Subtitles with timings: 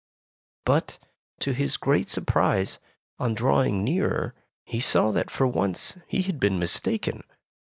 [0.65, 0.97] "But,
[1.41, 2.79] to his great surprise,
[3.19, 7.21] on drawing nearer, he saw that for once he had been mistaken.